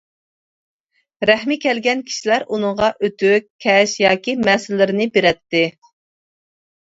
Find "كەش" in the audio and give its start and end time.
3.65-3.93